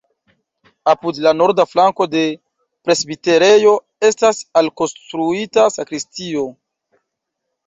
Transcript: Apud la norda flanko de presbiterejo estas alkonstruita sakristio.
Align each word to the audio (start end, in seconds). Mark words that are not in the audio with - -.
Apud 0.93 1.17
la 1.25 1.33
norda 1.41 1.65
flanko 1.73 2.07
de 2.13 2.23
presbiterejo 2.87 3.75
estas 4.09 4.41
alkonstruita 4.63 5.69
sakristio. 5.77 6.49